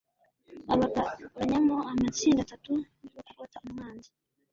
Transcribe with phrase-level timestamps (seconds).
[0.73, 2.71] abagabanyamo amatsinda atatu
[3.15, 4.09] yo kugota umwanzi